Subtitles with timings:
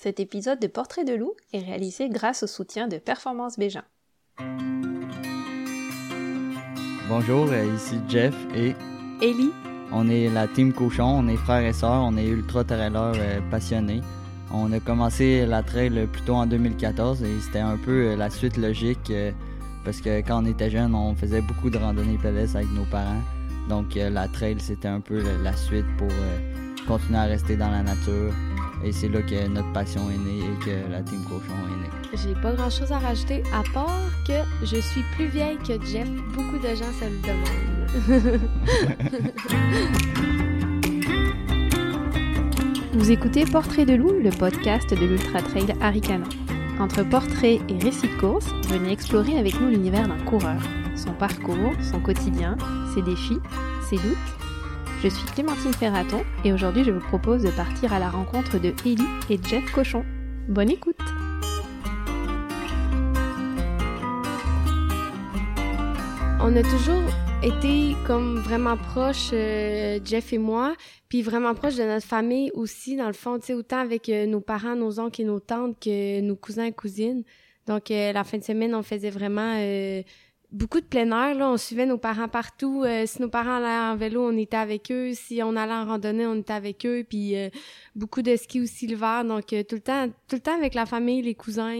[0.00, 3.82] Cet épisode de Portrait de loup est réalisé grâce au soutien de Performance Bégin.
[7.08, 8.76] Bonjour, euh, ici Jeff et
[9.20, 9.50] Ellie.
[9.90, 13.40] On est la team Cochon, on est frères et sœurs, on est ultra trailers euh,
[13.50, 14.00] passionnés.
[14.52, 18.56] On a commencé la trail plutôt en 2014 et c'était un peu euh, la suite
[18.56, 19.12] logique
[19.84, 23.22] parce que quand on était jeune, on faisait beaucoup de randonnées pédestres avec nos parents.
[23.68, 26.08] Donc la trail, c'était un peu la suite pour
[26.86, 28.32] continuer à rester dans la nature.
[28.84, 31.90] Et c'est là que notre passion est née et que la Team Cochon est née.
[32.14, 34.32] J'ai pas grand chose à rajouter à part que
[34.62, 36.08] je suis plus vieille que Jeff.
[36.34, 38.40] Beaucoup de gens se le demandent.
[42.94, 46.26] Vous écoutez Portrait de loup, le podcast de l'Ultra Trail Aricana.
[46.80, 50.60] Entre portrait et récit de course, venez explorer avec nous l'univers d'un coureur,
[50.96, 52.56] son parcours, son quotidien,
[52.94, 53.40] ses défis,
[53.88, 54.47] ses doutes
[55.02, 58.72] je suis Clémentine Ferraton et aujourd'hui je vous propose de partir à la rencontre de
[58.84, 60.04] Ellie et Jeff Cochon.
[60.48, 60.96] Bonne écoute
[66.40, 67.02] On a toujours
[67.42, 70.74] été comme vraiment proches, euh, Jeff et moi,
[71.08, 74.26] puis vraiment proches de notre famille aussi, dans le fond, tu sais, autant avec euh,
[74.26, 77.22] nos parents, nos oncles et nos tantes que nos cousins et cousines.
[77.66, 79.54] Donc, euh, la fin de semaine, on faisait vraiment
[80.50, 81.34] beaucoup de plein air.
[81.34, 81.50] Là.
[81.50, 82.84] On suivait nos parents partout.
[82.84, 85.12] Euh, si nos parents allaient en vélo, on était avec eux.
[85.14, 87.04] Si on allait en randonnée, on était avec eux.
[87.08, 87.50] Puis euh,
[87.94, 89.24] beaucoup de ski aussi l'hiver.
[89.24, 91.74] Donc euh, tout le temps, tout le temps avec la famille, les cousins.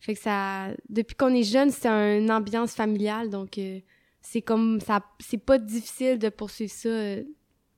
[0.00, 3.30] fait que ça, depuis qu'on est jeune, c'est une ambiance familiale.
[3.30, 3.58] Donc
[4.20, 7.16] c'est comme ça, c'est pas difficile de poursuivre ça.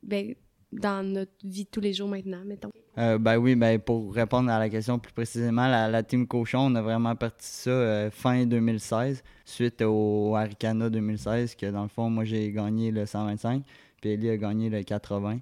[0.02, 0.34] ben,
[0.72, 2.72] dans notre vie de tous les jours maintenant, mettons.
[2.98, 6.74] Euh, ben oui, ben pour répondre à la question plus précisément, la, Team Cochon, on
[6.76, 12.08] a vraiment parti ça euh, fin 2016, suite au Aricana 2016, que dans le fond,
[12.08, 13.62] moi j'ai gagné le 125,
[14.00, 15.40] puis Ellie a gagné le 80.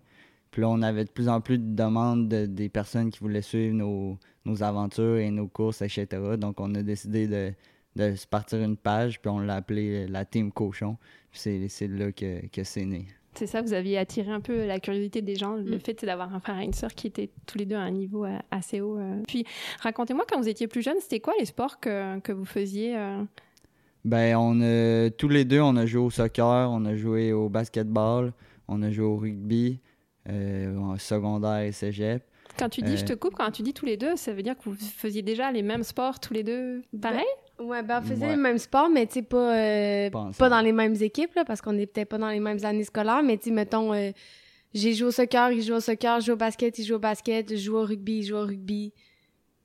[0.51, 3.75] Puis là, on avait de plus en plus de demandes des personnes qui voulaient suivre
[3.75, 6.07] nos, aventures et nos courses, etc.
[6.37, 7.53] Donc on a décidé de,
[7.95, 10.97] de partir une page, puis on l'a appelé la Team Cochon.
[11.31, 13.07] Puis c'est là que, que c'est né.
[13.35, 15.81] C'est ça, vous aviez attiré un peu la curiosité des gens, le mm.
[15.81, 18.25] fait d'avoir un frère et une sœur qui étaient tous les deux à un niveau
[18.25, 18.99] euh, assez haut.
[18.99, 19.23] Euh.
[19.27, 19.45] Puis,
[19.81, 23.23] racontez-moi, quand vous étiez plus jeune, c'était quoi les sports que, que vous faisiez euh?
[24.05, 28.33] Ben, on tous les deux, on a joué au soccer, on a joué au basketball,
[28.69, 29.81] on a joué au rugby,
[30.29, 32.23] en secondaire et cégep.
[32.59, 34.57] Quand tu dis je te coupe, quand tu dis tous les deux, ça veut dire
[34.57, 37.25] que vous faisiez déjà les mêmes sports tous les deux pareil?
[37.59, 40.73] Ouais, ben on faisait les mêmes sports, mais tu sais, pas, euh, pas, dans les
[40.73, 43.45] mêmes équipes, là, parce qu'on est peut-être pas dans les mêmes années scolaires, mais tu
[43.45, 44.11] sais, mettons, euh,
[44.75, 46.99] j'ai joué au soccer, il joue au soccer, je joue au basket, il joue au
[46.99, 48.93] basket, je joue au rugby, il joue au rugby.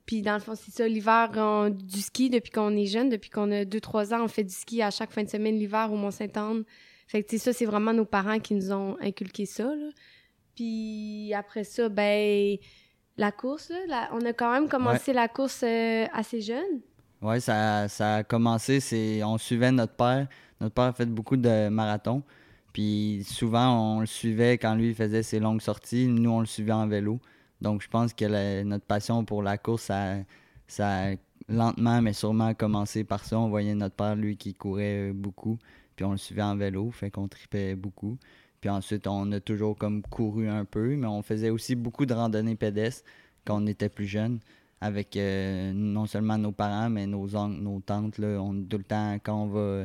[0.06, 1.30] Puis dans le fond, c'est ça, l'hiver,
[1.72, 4.82] du ski depuis qu'on est jeune, depuis qu'on a 2-3 ans, on fait du ski
[4.82, 6.64] à chaque fin de semaine l'hiver au Mont-Saint-Anne.
[7.08, 9.88] Fait que tu sais, ça, c'est vraiment nos parents qui nous ont inculqué ça, là.
[10.54, 12.56] Puis après ça, ben,
[13.16, 16.80] la course, là, on a quand même commencé la course euh, assez jeune.
[17.22, 20.26] Oui, ça, ça a commencé, c'est on suivait notre père.
[20.60, 22.22] Notre père a fait beaucoup de marathons.
[22.72, 26.06] Puis souvent, on le suivait quand lui faisait ses longues sorties.
[26.06, 27.20] Nous, on le suivait en vélo.
[27.60, 30.24] Donc, je pense que notre passion pour la course, ça,
[30.78, 31.14] a
[31.48, 33.38] lentement, mais sûrement commencé par ça.
[33.38, 35.58] On voyait notre père, lui, qui courait beaucoup.
[35.96, 38.16] Puis on le suivait en vélo, fait qu'on tripait beaucoup.
[38.62, 42.14] Puis ensuite, on a toujours comme couru un peu, mais on faisait aussi beaucoup de
[42.14, 43.04] randonnées pédestres
[43.44, 44.40] quand on était plus jeune
[44.80, 48.18] avec euh, non seulement nos parents, mais nos oncles, nos tantes.
[48.18, 49.84] Là, on, tout le temps, quand on va,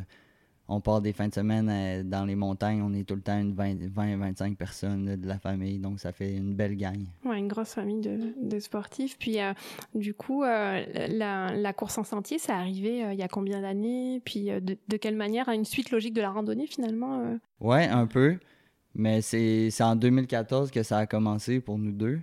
[0.70, 3.38] on part des fins de semaine euh, dans les montagnes, on est tout le temps
[3.38, 5.80] une 20-25 personnes de la famille.
[5.80, 7.04] Donc, ça fait une belle gang.
[7.26, 9.18] Oui, une grosse famille de, sportifs.
[9.20, 9.54] Puis, euh,
[9.94, 14.22] du coup, la, course en sentier, ça arrivé il y a combien d'années?
[14.24, 15.50] Puis, de, de, quelle manière?
[15.50, 17.38] Une suite logique de la randonnée, finalement?
[17.60, 18.38] Oui, un peu.
[18.94, 22.22] Mais c'est en 2014 que ça a commencé pour nous deux.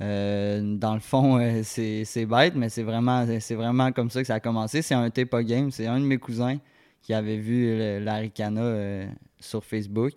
[0.00, 4.34] Euh, dans le fond, euh, c'est bête, mais c'est vraiment, vraiment comme ça que ça
[4.34, 4.82] a commencé.
[4.82, 5.70] C'est un Tepa Game.
[5.70, 6.58] C'est un de mes cousins
[7.02, 9.06] qui avait vu l'Aricana euh,
[9.40, 10.12] sur Facebook.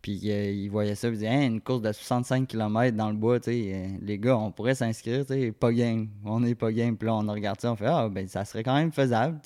[0.00, 4.18] Puis il voyait ça, il disait une course de 65 km dans le bois, les
[4.18, 5.24] gars, on pourrait s'inscrire,
[5.60, 6.08] pas game.
[6.24, 6.96] On est pas game.
[6.96, 9.40] Puis là, on regarde ça, on fait Ah, ben ça serait quand même faisable.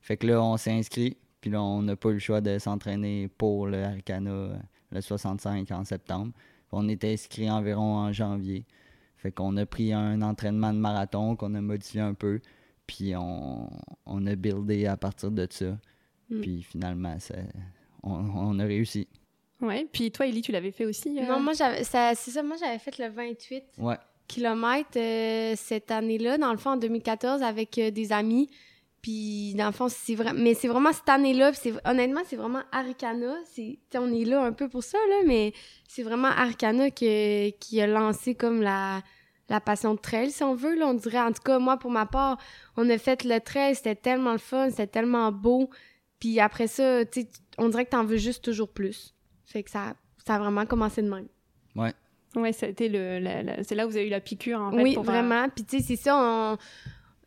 [0.00, 1.16] Fait que là, on s'est inscrit.
[1.40, 3.84] Puis là, on n'a pas eu le choix de s'entraîner pour le
[4.92, 6.32] le 65 en septembre.
[6.70, 8.64] On était inscrit environ en janvier.
[9.22, 12.40] Fait qu'on a pris un entraînement de marathon qu'on a modifié un peu,
[12.88, 15.78] puis on, a buildé à partir de ça.
[16.28, 16.40] Mm.
[16.40, 17.16] Puis finalement,
[18.02, 19.06] on, a réussi.
[19.60, 21.16] Ouais, puis toi, Ellie, tu l'avais fait aussi?
[21.20, 21.24] Euh?
[21.24, 23.62] Non, moi, c'est ça, moi, j'avais fait le 28
[24.26, 28.50] km euh, cette année-là, dans le fond, en 2014, avec euh, des amis.
[29.02, 30.32] Puis, dans le fond, c'est vrai.
[30.32, 31.50] Mais c'est vraiment cette année-là.
[31.84, 33.34] Honnêtement, c'est vraiment Arcana.
[33.96, 35.52] On est là un peu pour ça, là, mais
[35.88, 39.02] c'est vraiment Arcana qui a lancé comme la,
[39.48, 40.76] la passion de trail, si on veut.
[40.78, 42.38] Là, on dirait, en tout cas, moi, pour ma part,
[42.76, 45.68] on a fait le trail, c'était tellement le fun, c'était tellement beau.
[46.20, 47.26] Puis après ça, tu
[47.58, 49.14] on dirait que t'en veux juste toujours plus.
[49.44, 49.94] Fait que ça,
[50.24, 51.26] ça a vraiment commencé de même.
[51.74, 51.92] Ouais.
[52.34, 54.82] Ouais, c'était le, c'est là où vous avez eu la piqûre, en fait.
[54.82, 55.48] oui, pour, euh, vraiment.
[55.50, 56.56] Puis tu sais, c'est ça, on...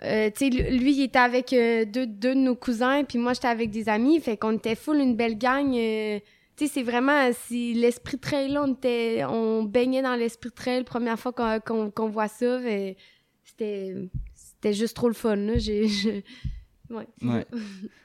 [0.04, 3.70] euh, lui, il était avec euh, deux, deux de nos cousins, puis moi, j'étais avec
[3.72, 4.20] des amis.
[4.20, 5.74] Fait qu'on était full une belle gang.
[5.76, 6.20] euh,
[6.58, 7.32] tu sais, c'est vraiment...
[7.34, 10.84] Si l'esprit trail, là, on, était, on baignait dans l'esprit trail.
[10.84, 12.60] Première fois qu'on voit ça,
[13.44, 15.58] c'était juste trop le fun, là.
[15.58, 15.88] J'ai...
[15.88, 16.22] je-
[16.90, 17.08] Ouais.
[17.20, 17.46] c'est Ouais.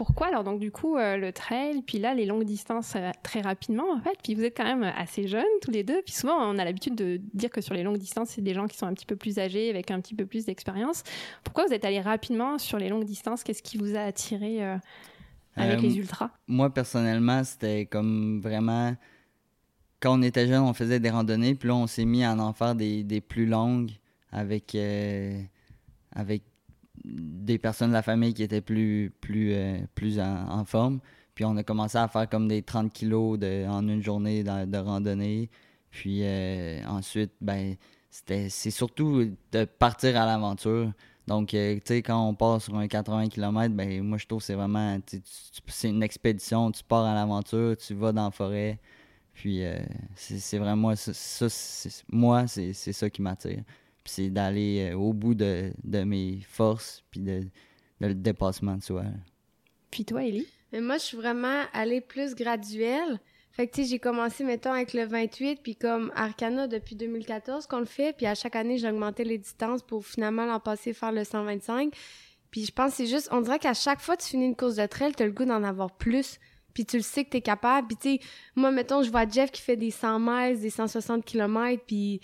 [0.00, 3.42] Pourquoi alors donc du coup euh, le trail, puis là les longues distances euh, très
[3.42, 6.36] rapidement en fait, puis vous êtes quand même assez jeunes tous les deux, puis souvent
[6.38, 8.86] on a l'habitude de dire que sur les longues distances c'est des gens qui sont
[8.86, 11.02] un petit peu plus âgés avec un petit peu plus d'expérience.
[11.44, 13.44] Pourquoi vous êtes allé rapidement sur les longues distances?
[13.44, 14.78] Qu'est-ce qui vous a attiré euh,
[15.54, 16.30] avec les ultras?
[16.48, 18.96] Moi, personnellement, c'était comme vraiment.
[20.00, 22.54] Quand on était jeune, on faisait des randonnées, puis là, on s'est mis à en
[22.54, 23.90] faire des, des plus longues
[24.32, 24.74] avec,
[26.16, 26.42] avec
[27.04, 31.00] des personnes de la famille qui étaient plus, plus, euh, plus en, forme.
[31.34, 34.78] Puis on a commencé à faire comme des 30 kilos de, en une journée de,
[34.78, 35.50] randonnée.
[35.90, 37.76] Puis euh, ensuite, ben,
[38.10, 40.92] c'est surtout de partir à l'aventure.
[41.26, 44.40] Donc, euh, tu sais, quand on part sur un 80 km, ben, moi, je trouve
[44.40, 44.98] que c'est vraiment,
[45.66, 46.70] c'est une expédition.
[46.72, 48.80] Tu pars à l'aventure, tu vas dans la forêt.
[49.32, 49.62] Puis,
[50.16, 51.46] c'est, vraiment, ça,
[52.10, 53.62] moi, c'est ça qui m'attire.
[54.10, 57.42] Puis, c'est d'aller euh, au bout de, de mes forces, puis de,
[58.00, 59.04] de le dépassement de soi.
[59.90, 63.20] Puis toi Ellie Mais moi, je suis vraiment allée plus graduelle.
[63.52, 67.66] Fait que, tu sais, j'ai commencé, mettons, avec le 28, puis comme Arcana depuis 2014
[67.66, 70.92] qu'on le fait, puis à chaque année, j'ai augmenté les distances pour finalement l'an passé
[70.92, 71.92] faire le 125.
[72.50, 74.56] Puis je pense que c'est juste, on dirait qu'à chaque fois que tu finis une
[74.56, 76.38] course de trail, t'as le goût d'en avoir plus.
[76.74, 77.88] Puis tu le sais que t'es capable.
[77.88, 81.24] Puis tu sais, moi, mettons, je vois Jeff qui fait des 100 miles, des 160
[81.24, 82.20] km, puis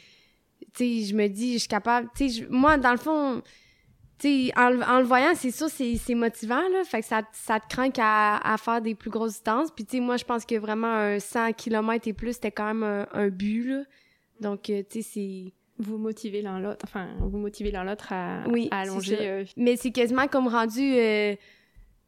[0.76, 2.08] tu sais, je me dis, je suis capable.
[2.16, 3.42] Tu sais, je- moi, dans le fond,
[4.18, 6.84] tu sais, en, le- en le voyant, c'est sûr, c'est c'est motivant, là.
[6.84, 9.70] Fait que ça, ça te craint à, à faire des plus grosses distances.
[9.70, 12.66] Puis, tu sais, moi, je pense que vraiment un 100 km et plus, c'était quand
[12.72, 13.82] même un, un but, là.
[14.40, 15.52] Donc, euh, tu sais, c'est...
[15.78, 19.16] Vous motivez l'un l'autre, enfin vous motivez l'un l'autre à, Oui, à c'est allonger.
[19.20, 20.80] euh, Mais c'est quasiment comme rendu...
[20.94, 21.34] euh,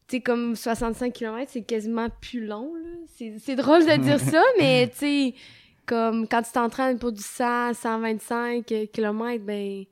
[0.07, 2.89] tu sais, comme 65 km, c'est quasiment plus long, là.
[3.15, 5.33] C'est c'est drôle de dire ça, mais, tu sais,
[5.89, 9.83] comme quand tu t'entraînes pour du 100, 125 km, ben...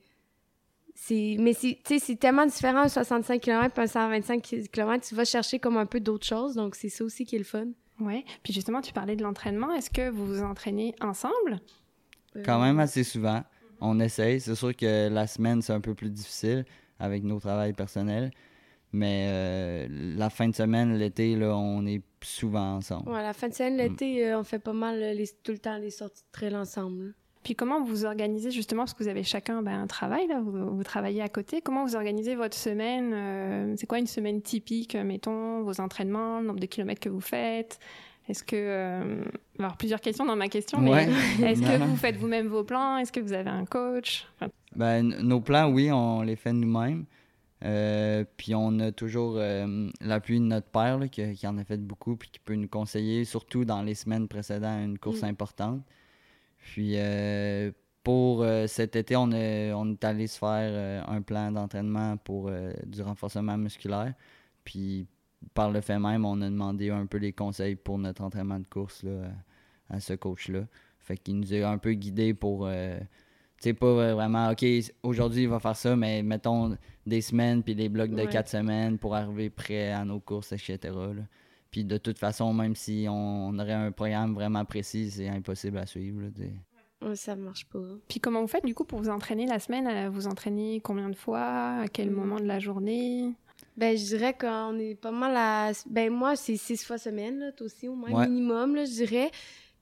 [0.99, 4.41] C'est, mais c'est, tu sais, c'est tellement différent un 65 km et un 125
[4.71, 7.39] km, tu vas chercher comme un peu d'autres choses, donc c'est ça aussi qui est
[7.39, 7.67] le fun.
[7.99, 8.25] Ouais.
[8.43, 9.73] Puis justement, tu parlais de l'entraînement.
[9.73, 11.59] Est-ce que vous vous entraînez ensemble?
[12.45, 13.43] Quand Euh, même assez souvent.
[13.79, 14.39] On essaye.
[14.39, 16.65] C'est sûr que la semaine, c'est un peu plus difficile
[16.99, 18.31] avec nos travails personnels.
[18.93, 19.87] Mais euh,
[20.17, 23.09] la fin de semaine, l'été, là, on est souvent ensemble.
[23.09, 25.59] Ouais, la fin de semaine, l'été, euh, on fait pas mal euh, les, tout le
[25.59, 27.03] temps les sorties de trail ensemble.
[27.07, 27.11] là.
[27.43, 30.75] Puis comment vous organisez justement, parce que vous avez chacun ben, un travail, là, vous,
[30.75, 34.95] vous travaillez à côté, comment vous organisez votre semaine euh, C'est quoi une semaine typique,
[34.95, 37.79] mettons, vos entraînements, le nombre de kilomètres que vous faites?
[38.27, 38.55] Est-ce que...
[38.57, 41.07] euh, il va y avoir plusieurs questions dans ma question, mais Ouais.
[41.45, 42.97] est-ce que vous faites vous-même vos plans?
[42.97, 44.25] Est-ce que vous avez un coach?
[44.35, 47.05] Enfin, Ben, nos plans, oui, on les fait nous-mêmes.
[47.63, 51.63] Euh, puis on a toujours euh, l'appui de notre père là, qui, qui en a
[51.63, 55.25] fait beaucoup puis qui peut nous conseiller, surtout dans les semaines précédant une course Mm.
[55.25, 55.81] importante.
[56.59, 57.71] Puis euh,
[58.03, 62.49] pour cet été, on, est- on est allé se faire un plan d'entraînement pour
[62.85, 64.13] du renforcement musculaire.
[64.63, 65.07] Puis
[65.53, 68.65] par le fait même, on a demandé un peu les conseils pour notre entraînement de
[68.65, 69.29] course là,
[69.89, 70.61] à ce coach-là.
[70.99, 72.69] Fait qu'il nous a un peu guidés pour.
[73.59, 74.65] Tu sais, pas vraiment, OK,
[75.03, 78.27] aujourd'hui, il va faire ça, mais mettons des semaines puis des blocs de Ouais.
[78.27, 80.77] quatre semaines pour arriver prêt à nos courses, etc.
[80.93, 81.23] là.
[81.71, 85.85] Puis de toute façon, même si on, aurait un programme vraiment précis, c'est impossible à
[85.85, 86.21] suivre.
[86.21, 86.29] là.
[87.07, 87.79] Ouais, ça marche pas.
[88.07, 89.87] Puis comment vous faites du coup pour vous entraîner la semaine?
[89.87, 91.79] Euh, Vous entraînez combien de fois?
[91.81, 92.13] À quel Mm.
[92.13, 93.33] moment de la journée?
[93.75, 95.71] Ben, je dirais qu'on est pas mal à...
[95.87, 98.27] Ben, moi, c'est six fois semaine, là, toi aussi, au moins, Ouais.
[98.27, 99.29] minimum, là, je dirais.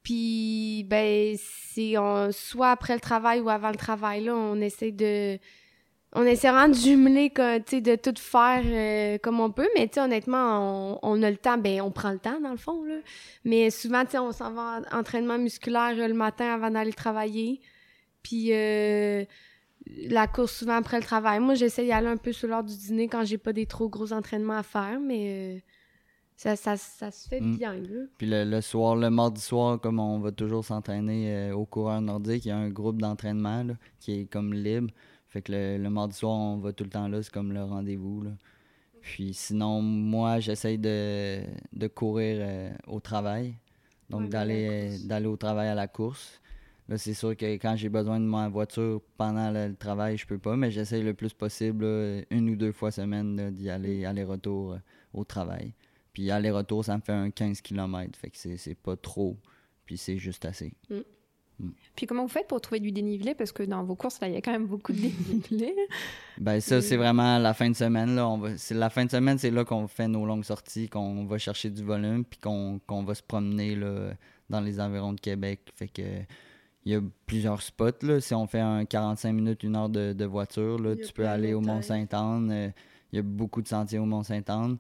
[0.06, 1.96] Puis, ben, c'est
[2.32, 5.40] soit après le travail ou avant le travail, là, on essaie de...
[6.18, 7.34] On essaie vraiment de jumeler,
[7.66, 11.36] tu de tout faire euh, comme on peut, mais, tu honnêtement, on, on a le
[11.36, 12.96] temps, ben, on prend le temps, dans le fond, là.
[13.44, 17.60] Mais souvent, tu on s'en va en entraînement musculaire euh, le matin avant d'aller travailler.
[18.24, 19.26] Puis, euh,
[20.08, 21.40] la course souvent après le travail.
[21.40, 23.90] Moi, j'essaie d'y aller un peu sur l'heure du dîner quand j'ai pas des trop
[23.90, 25.64] gros entraînements à faire, mais
[26.36, 27.56] ça, ça, ça se fait Mm.
[27.56, 27.76] bien.
[28.18, 32.02] Puis le, le soir, le mardi soir, comme on va toujours s'entraîner euh, au coureur
[32.02, 33.66] nordique, il y a un groupe d'entraînement
[34.00, 34.92] qui est comme libre.
[35.30, 37.64] Fait que le, le mardi soir, on va tout le temps là, c'est comme le
[37.64, 38.24] rendez-vous.
[39.02, 41.42] Puis sinon, moi, j'essaye de,
[41.74, 43.56] de courir euh, au travail.
[44.10, 46.42] Donc Ouais, d'aller d'aller à la euh, d'aller au travail à la course.
[46.88, 50.28] Là, c'est sûr que quand j'ai besoin de ma voiture pendant le, le travail, je
[50.28, 54.06] peux pas, mais j'essaye le plus possible, là, une ou deux fois semaine, d'y aller
[54.06, 54.78] aller-retour euh,
[55.14, 55.74] au travail.
[56.16, 59.36] Puis aller-retour, ça me fait un 15 km, fait que c'est pas trop,
[59.86, 60.72] puis c'est juste assez.
[61.94, 63.36] Puis comment vous faites pour trouver du dénivelé?
[63.36, 65.76] Parce que dans vos courses, là, il y a quand même beaucoup de dénivelé.
[66.38, 68.16] Ben ça, c'est vraiment la fin de semaine.
[68.16, 68.30] Là.
[68.30, 71.38] On va, la fin de semaine, c'est là qu'on fait nos longues sorties, qu'on va
[71.38, 74.14] chercher du volume, puis qu'on, va se promener là,
[74.50, 75.70] dans les environs de Québec.
[75.76, 76.02] Fait que
[76.86, 78.04] il y a plusieurs spots.
[78.04, 78.22] Là.
[78.22, 81.54] Si on fait un 45 minutes, une heure de, de voiture, là, tu peux aller
[81.54, 81.76] au montagnes.
[81.76, 82.52] Mont-Sainte-Anne.
[82.52, 82.70] Euh,
[83.12, 84.78] Il y a beaucoup de sentiers au Mont-Sainte-Anne.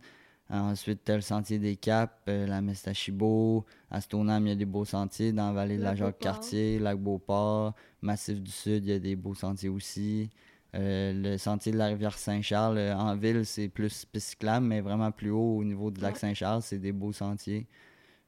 [0.49, 3.65] Ensuite, tu as le sentier des Caps, euh, la Mestachibo.
[3.89, 5.31] À Stoneham, il y a des beaux sentiers.
[5.31, 6.07] Dans la vallée de la Lac Beauport.
[6.11, 7.73] Jacques-Cartier, Lac-Beauport.
[8.01, 10.29] Massif du Sud, il y a des beaux sentiers aussi.
[10.75, 15.11] Euh, le sentier de la rivière Saint-Charles, euh, en ville, c'est plus cyclable, mais vraiment
[15.11, 16.17] plus haut au niveau du lac.
[16.17, 17.65] Saint-Charles, c'est des beaux sentiers.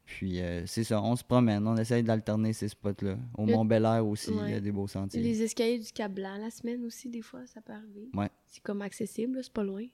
[0.05, 3.17] Puis c'est ça, on se promène, on essaye d'alterner ces spots-là.
[3.38, 5.21] Au Le- Mont-Bel-Air aussi, il y a des beaux sentiers.
[5.21, 8.07] Les escaliers du Cap Blanc, la semaine aussi, des fois, ça peut arriver.
[8.13, 8.29] Ouais.
[8.45, 9.86] C'est comme accessible, c'est pas loin.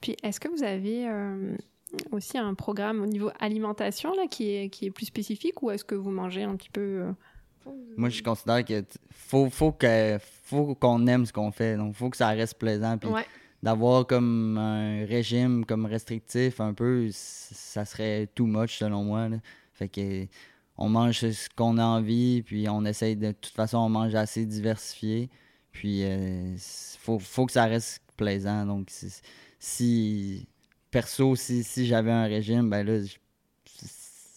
[0.00, 1.56] Puis est-ce que vous avez euh,
[2.10, 5.84] aussi un programme au niveau alimentation là, qui, est, qui est plus spécifique ou est-ce
[5.84, 7.12] que vous mangez un petit peu euh,
[7.96, 11.76] Moi, je considère que faut, faut que faut qu'on aime ce qu'on fait.
[11.76, 12.96] Donc, faut que ça reste plaisant.
[12.98, 13.26] Puis Ouais.
[13.62, 19.28] d'avoir comme un régime comme restrictif un peu, ça serait too much selon moi.
[19.28, 19.36] là.
[19.74, 20.26] Fait que
[20.76, 24.14] on mange ce qu'on a envie, puis on essaye de, de toute façon, on mange
[24.14, 25.28] assez diversifié.
[25.72, 26.56] Puis euh,
[26.98, 28.64] faut, faut que ça reste plaisant.
[28.64, 28.90] Donc
[29.60, 30.48] si,
[30.90, 33.16] perso, si, si j'avais un régime, ben là, je-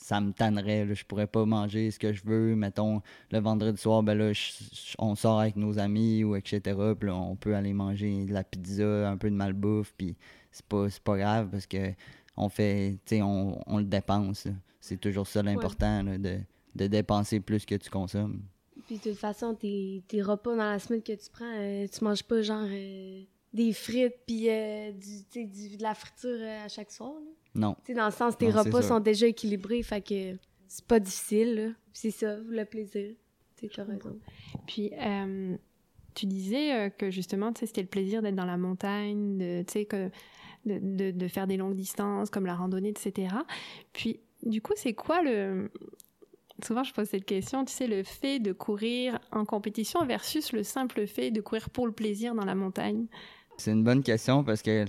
[0.06, 0.86] ça me tannerait.
[0.86, 0.94] Là.
[0.94, 2.56] Je pourrais pas manger ce que je veux.
[2.56, 3.02] Mettons,
[3.32, 6.60] le vendredi soir, ben là, je- je- on sort avec nos amis ou etc.
[7.00, 9.94] Puis là, on peut aller manger de la pizza, un peu de malbouffe.
[9.98, 10.16] Puis
[10.52, 11.94] c'est pas, c'est pas grave parce que
[12.36, 14.48] on fait, tu sais, on, on le dépense.
[14.82, 16.40] C'est toujours ça l'important, de,
[16.76, 18.42] de dépenser plus que tu consommes.
[18.88, 22.04] Puis de toute façon, tes, tes repas dans la semaine que tu prends, euh, tu
[22.04, 23.22] manges pas genre euh,
[23.54, 27.14] des frites puis euh, du, de la friture euh, à chaque soir.
[27.14, 27.32] là.
[27.56, 27.76] Non.
[27.86, 31.00] Tu sais, dans le sens, tes Non, repas sont déjà équilibrés, fait que c'est pas
[31.00, 33.12] difficile, C'est ça, le plaisir.
[33.58, 34.18] Tu sais, t'as raison.
[34.66, 35.56] Puis, euh,
[36.16, 39.64] tu disais euh, que justement, tu sais, c'était le plaisir d'être dans la montagne, de,
[39.68, 40.10] tu sais, que,
[40.66, 43.36] de, de, de faire des longues distances comme la randonnée, etc.
[43.94, 45.70] Puis, du coup, c'est quoi le...
[46.64, 50.64] Souvent, je pose cette question, tu sais, le fait de courir en compétition versus le
[50.64, 53.06] simple fait de courir pour le plaisir dans la montagne?
[53.64, 54.86] C'est une bonne question parce que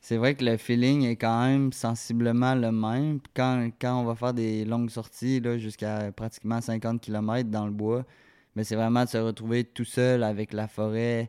[0.00, 3.20] c'est vrai que le feeling est quand même sensiblement le même.
[3.34, 8.06] Quand, quand on va faire des longues sorties jusqu'à pratiquement 50 km dans le bois,
[8.54, 11.28] mais c'est vraiment de se retrouver tout seul avec la forêt,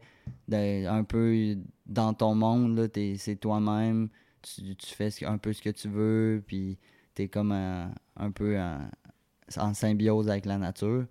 [0.49, 2.89] un peu dans ton monde.
[3.17, 4.07] C'est toi-même,
[4.41, 6.77] tu, tu fais un peu ce que tu veux, puis
[7.15, 8.87] t'es comme un, un peu en,
[9.57, 11.05] en symbiose avec la nature.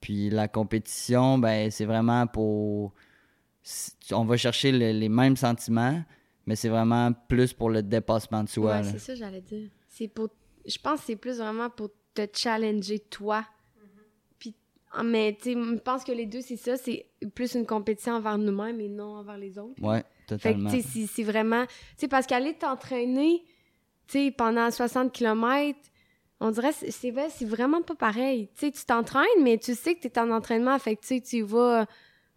[0.00, 2.92] Puis la compétition, ben c'est vraiment pour
[4.12, 6.02] on va chercher le- les mêmes sentiments,
[6.46, 8.76] mais c'est vraiment plus pour le dépassement de soi.
[8.76, 8.90] ouais, là.
[8.92, 9.68] c'est ça, j'allais dire.
[9.88, 10.28] C'est pour.
[10.64, 13.44] Je pense que c'est plus vraiment pour te challenger toi.
[14.38, 14.54] Puis,
[14.92, 16.76] ah, mais tu sais, je pense que les deux, c'est ça.
[16.76, 19.80] C'est plus une compétition envers nous-mêmes et non envers les autres.
[19.82, 20.70] Ouais, Fait que, totalement.
[20.70, 21.66] tu sais, c'est- c'est vraiment.
[21.66, 23.44] Tu sais, parce qu'aller t'entraîner,
[24.08, 25.78] tu sais, pendant 60 km,
[26.40, 28.48] on dirait, c'est- c'est vrai, c'est vraiment pas pareil.
[28.54, 30.78] Tu sais, tu t'entraînes, mais tu sais que t'es en entraînement.
[30.78, 31.86] Fait que, tu tu vas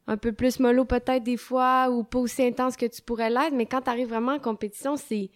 [0.10, 3.54] un peu plus mollo peut-être des fois ou pas aussi intense que tu pourrais l'être.
[3.54, 5.30] Mais quand t'arrives vraiment en compétition, c'est.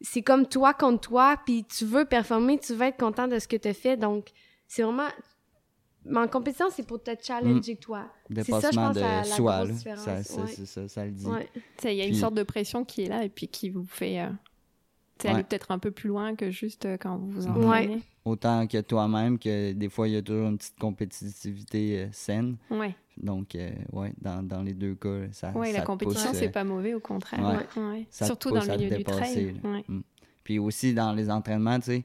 [0.00, 3.48] C'est comme toi contre toi, puis tu veux performer, tu veux être content de ce
[3.48, 3.96] que tu fait.
[3.96, 4.28] Donc,
[4.68, 5.08] c'est vraiment.
[6.04, 8.06] Mais en compétition, c'est pour te challenger toi.
[8.28, 8.46] c'est ça, je
[8.76, 9.74] Dépassement pense, de la- la soi, grosse là.
[9.74, 10.66] différence, Ça, ça, ouais.
[10.66, 11.26] ça, ça le dit.
[11.26, 11.48] Ouais.
[11.78, 13.84] Tu Il y a une sorte de pression qui est là et puis qui vous
[13.84, 14.28] fait euh,
[15.18, 15.32] tu Ouais.
[15.34, 17.64] aller peut-être un peu plus loin que juste euh, quand vous vous Ouais.
[17.66, 18.02] entraînez.
[18.24, 22.56] Autant que toi-même, que des fois, il y a toujours une petite compétitivité euh, saine.
[23.22, 26.64] Donc, euh, ouais, dans, dans les deux cas, ça, ça la compétition, c'est euh, pas
[26.64, 27.68] mauvais, au contraire.
[27.76, 27.82] Ouais.
[27.82, 28.06] Ouais.
[28.10, 29.54] Surtout dans le milieu du trail.
[29.88, 30.00] Mm.
[30.44, 32.04] Puis aussi, dans les entraînements, tu sais,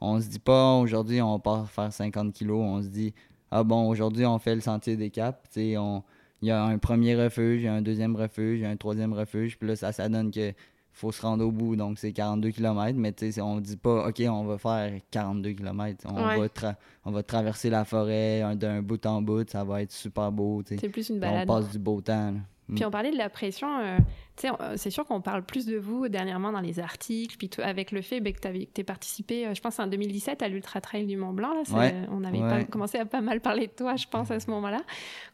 [0.00, 2.60] on se dit pas, aujourd'hui, on part faire 50 kilos.
[2.60, 3.14] On se dit,
[3.50, 5.38] ah bon, aujourd'hui, on fait le sentier des caps.
[5.52, 6.02] Tu sais, on...
[6.42, 8.70] il y a un premier refuge, il y a un deuxième refuge, il y a
[8.70, 9.58] un troisième refuge.
[9.58, 10.52] Puis là, ça, ça donne que
[10.98, 11.76] faut se rendre au bout.
[11.76, 12.98] Donc, c'est 42 km.
[12.98, 16.04] Mais tu sais, on dit pas, OK, on va faire 42 km.
[16.08, 16.38] On, Ouais.
[16.38, 16.74] va, tra-
[17.04, 19.48] on va traverser la forêt un- d'un bout en bout.
[19.48, 20.62] Ça va être super beau.
[20.66, 21.46] C'est plus une On balade.
[21.46, 22.32] passe du beau temps.
[22.32, 22.38] là.
[22.74, 23.78] Puis on parlait de la pression.
[23.78, 23.98] euh,
[24.44, 28.02] euh, c'est sûr qu'on parle plus de vous dernièrement dans les articles, puis avec le
[28.02, 31.16] fait ben, que tu as participé, euh, je pense, en 2017 à l'Ultra Trail du
[31.16, 31.54] Mont Blanc.
[31.54, 31.94] Là, c'est- Ouais.
[32.10, 32.48] On avait Ouais.
[32.48, 34.82] pas- commencé à pas mal parler de toi, je pense, à ce moment-là.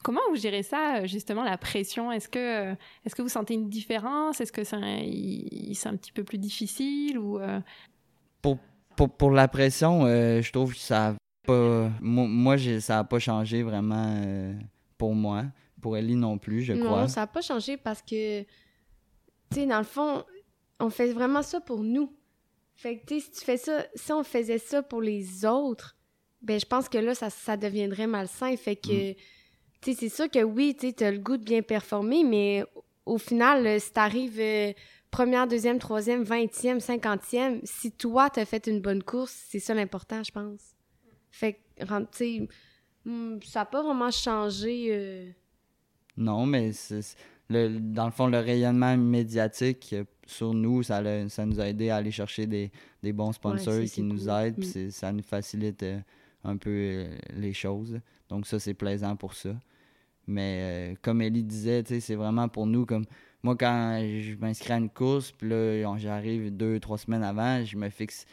[0.02, 2.10] Comment vous gérez ça, justement, la pression?
[2.12, 2.74] Est-ce que,
[3.18, 4.40] vous sentez une différence?
[4.40, 7.60] Est-ce que c'est un, petit peu plus difficile ou euh,
[8.40, 8.58] pour,
[8.96, 11.14] pour, pour la pression, euh, je trouve que ça
[11.46, 14.54] Pas, moi, moi, j'ai- ça n'a pas changé vraiment euh,
[14.96, 15.44] pour moi.
[15.84, 17.02] Pour Ellie non plus, je crois.
[17.02, 18.46] Non, ça n'a pas changé parce que, tu
[19.52, 20.24] sais, dans le fond,
[20.80, 22.10] on fait vraiment ça pour nous.
[22.74, 25.94] Fait que, tu sais, si tu fais ça, si on faisait ça pour les autres,
[26.40, 28.56] ben, je pense que là, ça, ça deviendrait malsain.
[28.56, 29.14] Fait que, Mm.
[29.82, 32.64] tu sais, c'est sûr que oui, tu as le goût de bien performer, mais
[33.04, 34.72] au final, euh, si t'arrives euh,
[35.10, 40.22] première, deuxième, troisième, vingtième, cinquantième, si toi, t'as fait une bonne course, c'est ça l'important,
[40.24, 40.62] je pense.
[41.30, 41.58] Fait que,
[42.04, 42.48] tu sais,
[43.04, 44.86] hmm, ça n'a pas vraiment changé.
[44.90, 45.30] euh,
[46.16, 46.70] Non, mais
[47.50, 51.96] le, dans le fond, le rayonnement médiatique euh, sur nous, ça, nous a aidé à
[51.96, 52.70] aller chercher des,
[53.02, 54.30] des bons sponsors qui nous cool.
[54.30, 54.90] aident, puis Mm.
[54.90, 55.98] ça nous facilite euh,
[56.44, 58.00] un peu euh, les choses.
[58.28, 59.50] Donc ça, c'est plaisant pour ça.
[60.26, 63.04] Mais euh, comme Ellie disait, c'est vraiment pour nous comme
[63.42, 67.76] moi quand je m'inscris à une course, puis là j'arrive deux, trois semaines avant, je
[67.76, 68.24] me fixe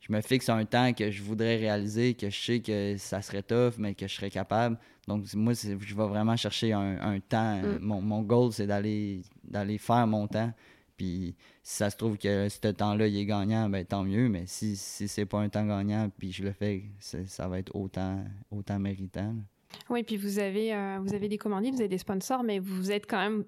[0.00, 3.42] je me fixe un temps que je voudrais réaliser, que je sais que ça serait
[3.42, 4.78] tough, mais que je serais capable.
[5.08, 7.60] Donc, moi, je vais vraiment chercher un, un temps.
[7.60, 7.78] Mm.
[7.80, 10.52] Mon, mon goal, c'est d'aller d'aller faire mon temps.
[10.96, 14.28] Puis, si ça se trouve que ce temps-là, il est gagnant, ben tant mieux.
[14.28, 17.74] Mais si, si c'est pas un temps gagnant, puis je le fais, ça va être
[17.74, 19.32] autant, autant méritant.
[19.34, 19.42] là.
[19.90, 22.90] Oui, puis vous avez, euh, vous avez des commandites, vous avez des sponsors, mais vous
[22.90, 23.44] êtes quand même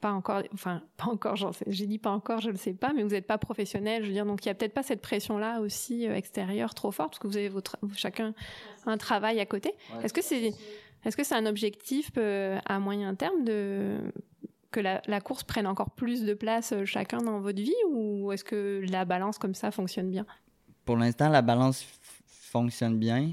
[0.00, 3.10] pas encore, enfin, pas encore, j'ai dit pas encore, je le sais pas, mais vous
[3.10, 6.06] n'êtes pas professionnel, je veux dire, donc il y a peut-être pas cette pression-là aussi
[6.06, 8.34] euh, extérieure trop forte, parce que vous avez votre, chacun
[8.86, 9.74] un travail à côté.
[10.02, 10.52] Est-ce que c'est,
[11.04, 13.98] est-ce que c'est un objectif euh, à moyen terme de
[14.70, 18.30] que la, la course prenne encore plus de place euh, chacun dans votre vie, ou
[18.30, 20.26] est-ce que la balance comme ça fonctionne bien?
[20.84, 21.84] Pour l'instant, la balance
[22.26, 23.32] fonctionne bien.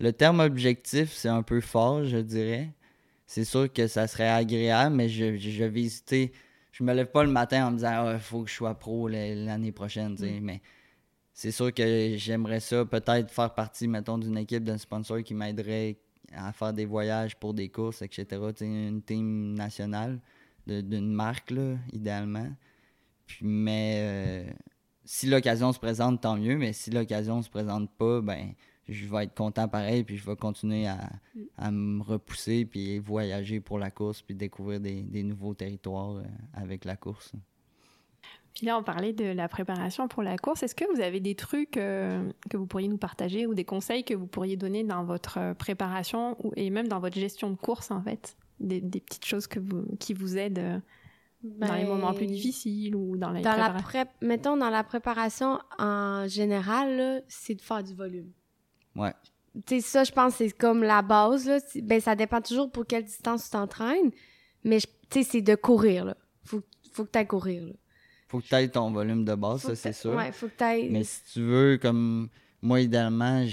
[0.00, 2.70] Le terme objectif, c'est un peu fort, je dirais.
[3.26, 6.04] C'est sûr que ça serait agréable, mais je, je, je vise,
[6.72, 9.08] je me lève pas le matin en me disant, il faut que je sois pro
[9.08, 10.60] l'année prochaine, sais, mais
[11.32, 15.96] c'est sûr que j'aimerais ça, peut-être faire partie, mettons, d'une équipe d'un sponsor qui m'aiderait
[16.32, 18.40] à faire des voyages pour des courses, etc.
[18.60, 20.20] Une team nationale
[20.66, 22.48] d'une marque, là, idéalement.
[23.26, 24.52] Puis, mais euh,
[25.04, 28.54] si l'occasion se présente, tant mieux, mais si l'occasion se présente pas, ben
[28.88, 31.10] je vais être content pareil, puis je vais continuer à,
[31.56, 36.22] à me repousser, puis voyager pour la course, puis découvrir des, des nouveaux territoires euh,
[36.52, 37.32] avec la course.
[38.54, 40.62] Puis là, on parlait de la préparation pour la course.
[40.62, 44.04] Est-ce que vous avez des trucs euh, que vous pourriez nous partager ou des conseils
[44.04, 47.56] que vous pourriez donner dans votre euh, préparation ou, et même dans votre gestion de
[47.56, 48.36] course, en fait?
[48.60, 50.78] Des, des petites choses que vous, qui vous aident euh,
[51.42, 54.84] dans les ben, moments plus difficiles ou dans les Dans la prép, mettons, dans la
[54.84, 58.30] préparation en général, c'est de faire du volume.
[58.96, 59.12] Ouais.
[59.66, 61.58] Tu sais, ça, je pense, c'est comme la base, là.
[61.82, 64.10] Ben, ça dépend toujours pour quelle distance tu t'entraînes,
[64.64, 66.16] mais, tu sais, c'est de courir, là.
[66.44, 67.72] Faut, faut que tu ailles courir, là.
[68.28, 70.14] Faut que tu aies ton volume de base, Faut ça c'est sûr.
[70.14, 70.88] Ouais, faut que tu ailles...
[70.90, 72.28] Mais si tu veux, comme
[72.62, 73.46] moi, idéalement,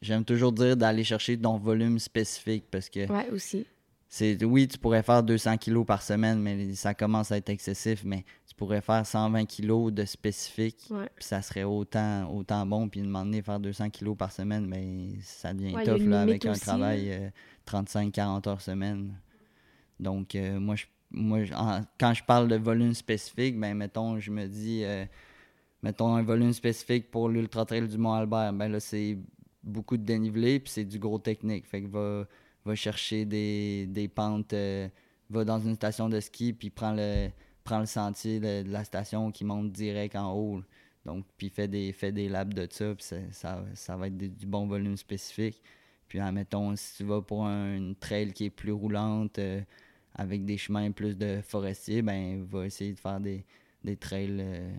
[0.00, 3.66] j'aime toujours dire d'aller chercher ton volume spécifique parce que Ouais, aussi.
[4.08, 8.04] c'est oui, tu pourrais faire 200 kilos par semaine, mais ça commence à être excessif.
[8.04, 10.86] Mais tu pourrais faire 120 kilos de spécifique,
[11.16, 12.88] puis ça serait autant, autant bon.
[12.88, 16.52] Puis demander faire 200 kilos par semaine, mais ça devient Ouais, tough là, avec un
[16.60, 17.30] travail euh,
[17.66, 19.18] 35-40 heures semaine.
[19.98, 24.20] Donc, euh, moi, je, moi je- en- quand je parle de volume spécifique, ben mettons,
[24.20, 25.04] je me dis, euh,
[25.82, 29.18] mettons un volume spécifique pour l'Ultra Trail du Mont-Albert, ben là, c'est
[29.64, 31.66] beaucoup de dénivelé, puis c'est du gros technique.
[31.66, 32.26] Fait que va,
[32.64, 34.88] va chercher des, des pentes, euh,
[35.30, 37.30] va dans une station de ski, puis prend le,
[37.64, 40.62] prend le sentier de, de la station qui monte direct en haut.
[41.04, 44.28] Donc, puis fait des, fait des laps de ça, puis ça, ça va être des-
[44.28, 45.60] du bon volume spécifique.
[46.08, 49.60] Puis, admettons, si tu vas pour un- une trail qui est plus roulante, euh,
[50.14, 53.44] avec des chemins plus de forestiers, ben, va essayer de faire des,
[53.82, 54.70] des trails euh,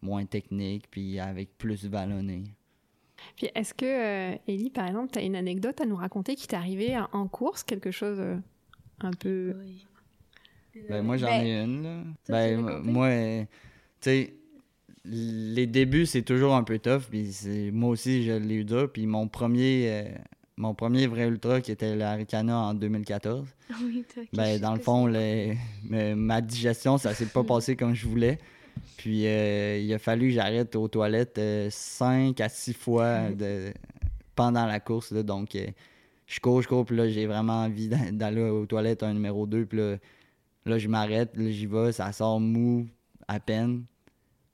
[0.00, 2.44] moins techniques, puis avec plus vallonnés.
[3.36, 3.84] Puis est-ce que,
[4.34, 7.08] euh, Ellie, par exemple, tu as une anecdote à nous raconter qui t'est arrivée en-
[7.12, 8.36] en course, quelque chose euh,
[9.00, 9.54] un peu...
[9.58, 9.84] Oui.
[10.88, 11.96] Ben, moi, j'en ai une, là.
[12.28, 13.42] Ben, moi- euh,
[14.00, 14.34] tu sais,
[15.04, 17.02] les débuts, c'est toujours un peu tough.
[17.10, 17.30] Puis
[17.72, 18.90] moi aussi, je l'ai eu dur.
[18.92, 20.02] Puis mon premier, euh,
[20.56, 23.46] mon premier vrai ultra, qui était l'Aricana en 2014,
[23.82, 25.54] Oui, ben, dans le fond, le-
[25.88, 28.38] me- ma digestion, ça s'est pas passé comme je voulais.
[28.96, 33.72] Puis euh, il a fallu que j'arrête aux toilettes 5 à 6 fois de-
[34.34, 35.12] pendant la course.
[35.12, 35.22] là.
[35.22, 35.66] donc, euh,
[36.26, 39.46] je cours, je cours, puis là, j'ai vraiment envie d'a- d'aller aux toilettes, un numéro
[39.46, 39.64] 2.
[39.66, 39.96] Puis là,
[40.70, 42.88] là, je m'arrête, là, j'y vais, ça sort mou
[43.28, 43.84] à peine.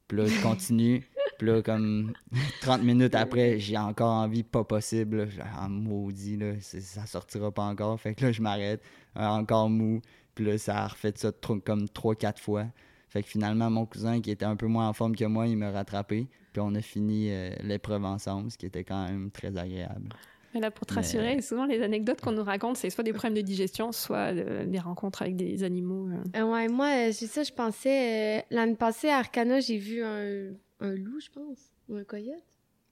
[0.09, 1.09] Puis là, je continue.
[1.38, 2.12] Puis là, comme
[2.61, 5.25] 30 minutes après, j'ai encore envie, pas possible.
[5.25, 5.44] là.
[5.57, 7.98] Ah, maudit, là, ça sortira pas encore.
[8.01, 8.83] Fait que là, je m'arrête,
[9.16, 10.01] euh, encore mou.
[10.35, 11.31] Puis là, ça a refait ça
[11.64, 12.66] comme 3-4 fois.
[13.09, 15.57] Fait que finalement, mon cousin, qui était un peu moins en forme que moi, il
[15.57, 16.29] m'a rattrapé.
[16.53, 20.09] Puis on a fini euh, l'épreuve ensemble, ce qui était quand même très agréable.
[20.55, 23.35] Mais là, pour te rassurer, souvent les anecdotes qu'on nous raconte, c'est soit des problèmes
[23.35, 26.09] de digestion, soit euh, des rencontres avec des animaux.
[26.09, 26.41] euh.
[26.41, 28.38] Euh, ouais, moi, euh, c'est ça, je pensais.
[28.38, 31.59] euh, L'année passée, à Arcana, j'ai vu un, un loup, je pense.
[31.88, 32.43] Ou un coyote.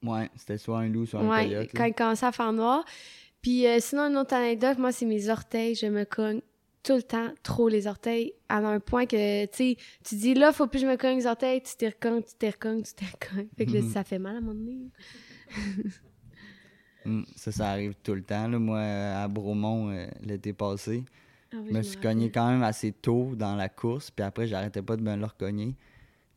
[0.03, 1.68] Ouais, c'était soit un loup, soit un ouais, coyote.
[1.75, 1.88] quand là.
[1.88, 2.85] il commençait à faire noir.
[3.42, 5.75] Puis euh, sinon, une autre anecdote, moi, c'est mes orteils.
[5.75, 6.40] Je me cogne
[6.83, 10.51] tout le temps trop les orteils à un point que, tu sais, tu dis là,
[10.53, 12.94] faut plus que je me cogne les orteils, tu t'y recognes, tu t'y recognes, tu
[12.94, 13.49] t'y recognes.
[13.59, 14.79] Fait que là, ça fait mal à moment donné.
[17.04, 18.48] Mm, ça, ça arrive tout le temps.
[18.48, 18.58] Là.
[18.58, 21.04] Moi, à Bromont, euh, l'été passé,
[21.52, 24.46] Ah oui, je me suis cogné quand même assez tôt dans la course, puis après,
[24.46, 25.74] j'arrêtais pas de me le recogner.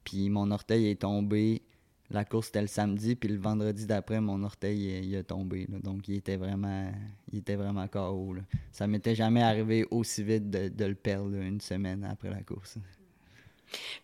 [0.04, 1.62] Puis mon orteil est tombé.
[2.10, 5.66] La course, c'était le samedi, puis le vendredi d'après, mon orteil, il, il a tombé.
[5.72, 5.80] là.
[5.80, 6.92] Donc, il était vraiment,
[7.32, 8.34] il était vraiment KO.
[8.36, 8.42] là.
[8.72, 12.42] Ça m'était jamais arrivé aussi vite de, de le perdre là, une semaine après la
[12.44, 12.78] course.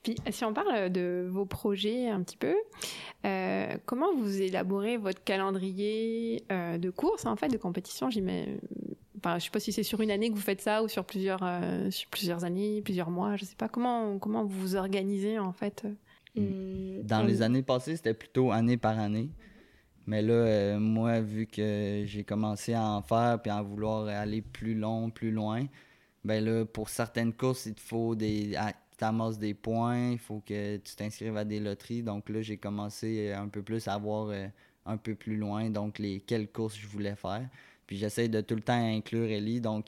[0.03, 2.55] Puis, si on parle de vos projets un petit peu,
[3.25, 8.59] euh, comment vous élaborez votre calendrier euh, de course, en fait, de compétition j'imagine-
[9.17, 11.03] Enfin, je sais pas si c'est sur une année que vous faites ça ou sur
[11.03, 13.67] plusieurs, euh, sur plusieurs années, plusieurs mois, je sais pas.
[13.67, 15.85] Comment, comment vous vous organisez, en fait?
[16.37, 19.29] Hum, Dans les années passées, c'était plutôt année par année.
[20.07, 24.41] Mais là, euh, moi, vu que j'ai commencé à en faire puis à vouloir aller
[24.41, 25.65] plus long, plus loin,
[26.23, 28.55] ben là, pour certaines courses, il te faut des.
[28.55, 32.03] à- t'amasses des points, il faut que tu t'inscrives à des loteries.
[32.03, 34.47] Donc là, j'ai commencé un peu plus à voir euh,
[34.85, 37.47] un peu plus loin, donc les quelles courses je voulais faire.
[37.87, 39.61] Puis j'essaie de tout le temps inclure Ellie.
[39.61, 39.85] Donc,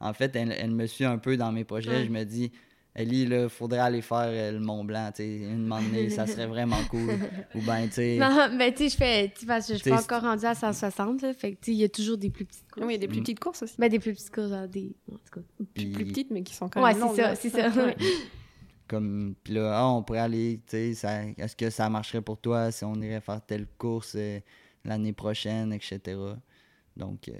[0.00, 1.90] en fait, elle, elle me suit un peu dans mes projets.
[1.90, 2.04] Ouais.
[2.04, 2.50] Je me dis,
[2.96, 6.46] Ellie, là, faudrait aller faire euh, le Mont Blanc, tu sais, une année, ça serait
[6.46, 7.10] vraiment cool.
[7.56, 8.16] Ou ben, tu sais.
[8.18, 9.28] Non, mais tu sais, je fais.
[9.34, 11.32] tu sais, Parce que je suis pas encore rendue à 160, là.
[11.34, 12.86] Fait que, tu sais, il y a toujours des plus petites courses.
[12.86, 13.74] Oui, il y a des plus petites courses aussi.
[13.78, 14.94] Ben, des plus petites courses, genre des.
[15.10, 15.40] En tout cas.
[15.56, 17.68] Plus, Puis- plus petites, mais qui sont quand Ouais, même c'est longues, ça, c'est ça.
[17.68, 17.96] Ouais.
[18.86, 22.70] Comme, puis là, ah, on pourrait aller, tu sais, est-ce que ça marcherait pour toi
[22.70, 24.40] si on irait faire telle course euh,
[24.84, 26.00] l'année prochaine, etc.
[26.96, 27.32] Donc, euh,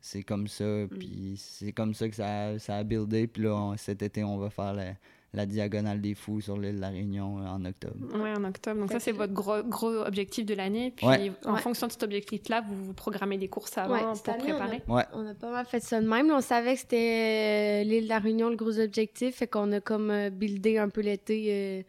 [0.00, 0.88] c'est comme ça, Mm.
[0.88, 3.26] puis c'est comme ça que ça, ça a buildé.
[3.26, 4.94] Puis là, on- cet été, on va faire la,
[5.32, 7.94] la Diagonale des Fous sur l'île de la Réunion euh, en octobre.
[8.20, 8.80] Ouais, en octobre.
[8.80, 10.92] Donc ça, c'est votre gros, gros objectif de l'année.
[10.96, 11.30] Puis Ouais.
[11.44, 11.60] en Ouais.
[11.60, 14.54] fonction de cet objectif-là, vous, vous programmez des courses avant Ouais, pour année, on a-
[14.66, 14.82] préparer.
[14.88, 16.30] Ouais, On a pas mal fait ça de même.
[16.32, 19.80] On savait que c'était euh, l'île de la Réunion le gros objectif, fait qu'on a
[19.80, 21.82] comme euh, buildé un peu l'été euh,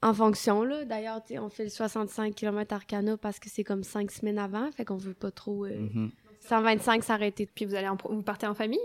[0.00, 0.62] en fonction.
[0.62, 0.84] là.
[0.84, 4.38] D'ailleurs, tu sais, on fait le 65 km Arcana parce que c'est comme cinq semaines
[4.38, 5.64] avant, fait qu'on veut pas trop.
[5.64, 6.10] euh, mhm.
[6.48, 7.48] 125 s'arrêter.
[7.52, 8.78] Puis vous allez en vous partez en famille?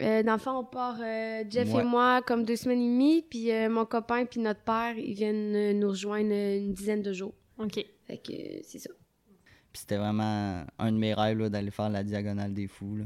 [0.00, 1.80] Euh, dans le fond, on part euh, Jeff Ouais.
[1.82, 5.14] et moi comme deux semaines et demie, puis euh, mon copain puis notre père, ils
[5.14, 7.34] viennent euh, nous rejoindre une dizaine de jours.
[7.58, 7.84] Ok.
[8.06, 8.90] Fait que euh, c'est ça.
[9.72, 12.98] Puis c'était vraiment un de mes rêves d'aller faire la Diagonale des Fous.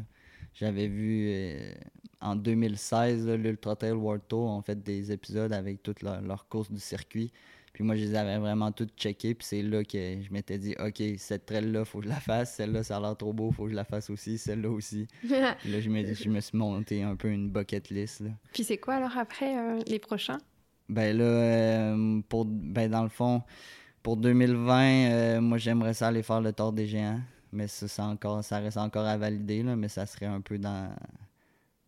[0.55, 1.73] J'avais vu euh,
[2.21, 6.49] en 2016 là, l'Ultra Trail World Tour ont fait des épisodes avec toutes leurs leurs
[6.49, 7.33] courses du circuit.
[7.75, 9.35] Puis moi, je les avais vraiment toutes checkées.
[9.35, 12.55] Puis c'est là que je m'étais dit, OK, cette trail-là, faut que je la fasse.
[12.55, 14.39] Celle-là, ça a l'air trop beau, faut que je la fasse aussi.
[14.39, 15.09] Celle-là aussi.
[15.21, 18.21] Puis là, je me, je me suis monté un peu une bucket list.
[18.21, 18.31] Là.
[18.53, 20.39] Puis c'est quoi alors après euh, les prochains?
[20.89, 23.43] Ben là, euh, pour, ben dans le fond,
[24.05, 27.21] pour 2020, euh, moi j'aimerais ça aller faire le Tour des Géants.
[27.53, 30.91] Mais ça, encore, ça reste encore à valider, là, mais ça serait un peu dans,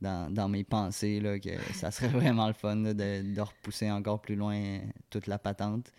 [0.06, 3.90] dans, dans mes pensées là, que ça serait vraiment le fun là, de, de repousser
[3.90, 4.78] encore plus loin euh,
[5.10, 5.92] toute la patente.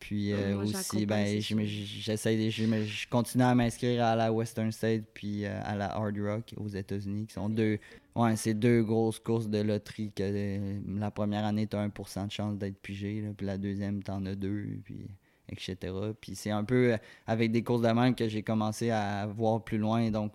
[0.00, 4.32] Puis Ah, euh, moi, aussi, ben, j'essaie, de- je, je continue à m'inscrire à la
[4.32, 7.78] Western State puis euh, à la Hard Rock aux États-Unis, qui sont deux,
[8.14, 12.32] ouais, c'est deux grosses courses de loterie que la première année, tu as 1% de
[12.32, 15.06] chance d'être pigé, là, puis la deuxième, tu en as deux, puis
[15.48, 15.76] etc.
[16.20, 19.78] Puis c'est un peu avec des courses de même que j'ai commencé à voir plus
[19.78, 20.10] loin.
[20.10, 20.32] Donc,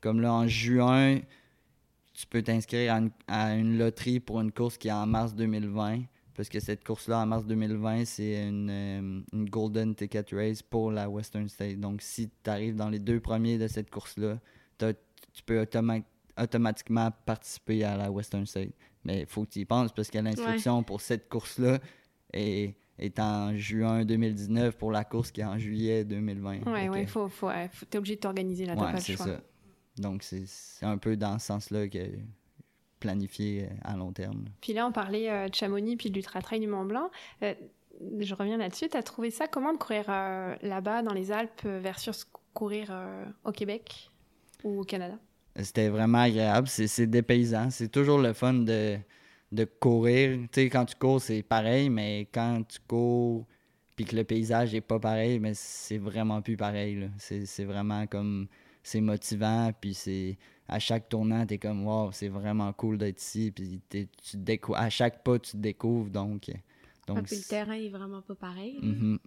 [0.00, 1.18] comme là, en juin,
[2.12, 5.34] tu peux t'inscrire à une, à une loterie pour une course qui est en mars
[5.34, 6.02] 2020.
[6.34, 10.90] Parce que cette course-là, en mars 2020, c'est une, euh, une Golden Ticket Race pour
[10.90, 11.78] la Western State.
[11.78, 14.38] Donc, si tu arrives dans les deux premiers de cette course-là,
[14.78, 16.02] tu peux automa-
[16.40, 18.70] automatiquement participer à la Western State.
[19.04, 21.78] Mais il faut que tu y penses parce que l'inscription pour cette course-là
[22.32, 26.50] est, est en juin 2019 pour la course qui est en juillet 2020.
[26.66, 27.50] Ouais, Fait ouais, que- faut, faut,
[27.90, 29.40] t'es obligé de t'organiser là, Ouais, c'est ça.
[30.00, 30.44] Donc, c'est
[30.82, 31.98] un peu dans ce sens-là que
[32.98, 34.44] planifier euh, à long terme.
[34.60, 37.10] Puis là, on parlait euh, de Chamonix puis de l'Ultra Trail du Mont Blanc.
[37.42, 37.54] Euh,
[38.18, 38.88] je reviens là-dessus.
[38.88, 42.92] Tu as trouvé ça comment de courir euh, là-bas dans les Alpes versus courir
[43.44, 44.10] au Québec
[44.64, 45.16] ou au Canada?
[45.56, 46.66] C'était vraiment agréable.
[46.68, 47.70] C'est dépaysant.
[47.70, 48.96] C'est toujours le fun de,
[49.52, 50.38] de courir.
[50.52, 53.46] Tu sais, quand tu cours, c'est pareil, mais quand tu cours
[53.96, 57.10] puis que le paysage est pas pareil, mais c'est vraiment plus pareil.
[57.18, 58.48] c'est vraiment comme...
[58.82, 60.38] C'est motivant, puis c'est...
[60.68, 64.76] À chaque tournant, t'es comme, wow, c'est vraiment cool d'être ici, puis t'es- tu décou-
[64.76, 66.48] à chaque pas, tu te découvres, donc...
[67.08, 68.74] donc Ah, puis le terrain est vraiment pas pareil.
[68.80, 68.86] là.
[68.88, 69.18] Mhm.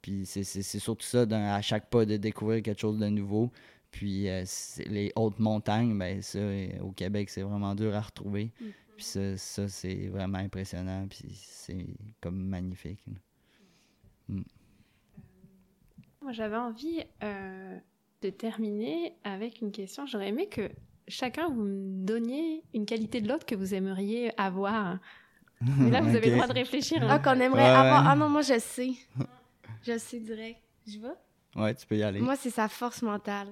[0.00, 3.50] Puis c'est- c'est c'est surtout ça, à chaque pas, de découvrir quelque chose de nouveau.
[3.90, 4.44] Puis euh,
[4.86, 8.52] les hautes montagnes, ben ça, euh, au Québec, c'est vraiment dur à retrouver.
[8.60, 8.64] Mm.
[8.96, 11.06] Puis ça, ça, c'est vraiment impressionnant.
[11.08, 11.86] Puis c'est
[12.20, 13.00] comme magnifique.
[13.08, 14.36] là.
[16.22, 17.78] Moi, j'avais envie euh,
[18.22, 20.06] de terminer avec une question.
[20.06, 20.70] J'aurais aimé que
[21.08, 24.98] chacun vous me donniez une qualité de l'autre que vous aimeriez avoir.
[25.60, 27.02] Mais là, vous avez le droit de réfléchir.
[27.02, 27.08] hein.
[27.10, 28.02] Ah, qu'on aimerait Ouais, avoir.
[28.02, 28.08] ouais.
[28.12, 28.90] Ah non, moi, je sais.
[29.82, 30.60] Je sais direct.
[30.86, 31.08] Je vais?
[31.60, 32.20] Ouais, tu peux y aller.
[32.20, 33.48] Moi, c'est sa force mentale.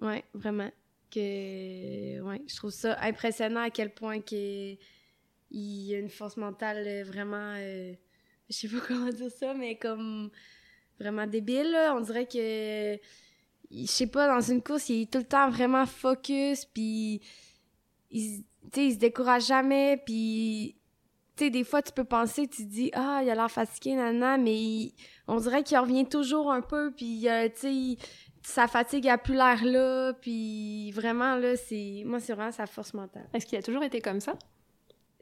[0.00, 0.24] Ouais.
[0.34, 0.70] vraiment.
[1.10, 4.74] Que, ouais, je trouve ça impressionnant à quel point que
[5.52, 7.92] il a une force mentale euh, vraiment, euh,
[8.48, 10.30] je sais pas comment dire ça, mais comme
[11.00, 11.72] vraiment débile.
[11.72, 11.94] là.
[11.96, 12.94] On dirait que,
[13.70, 17.20] je sais pas, dans une course, il est tout le temps vraiment focus, puis
[18.10, 20.76] il, s- tu sais, il se décourage jamais, puis
[21.36, 23.94] tu sais, des fois, tu peux penser, tu te dis, ah, il a l'air fatigué,
[23.94, 24.94] nana, mais il-
[25.28, 28.06] on dirait qu'il revient toujours un peu, puis, euh, tu sais,
[28.42, 32.02] sa fatigue a plus l'air là, puis vraiment, là, c'est...
[32.06, 33.28] Moi, c'est vraiment sa force mentale.
[33.34, 34.34] Est-ce qu'il a toujours été comme ça?